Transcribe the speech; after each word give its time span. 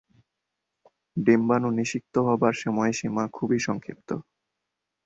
ডিম্বাণু 1.17 1.69
নিষিক্ত 1.77 2.15
হবার 2.27 2.53
সময়সীমা 2.63 3.23
খুবই 3.33 3.59
সংক্ষিপ্ত। 3.59 4.09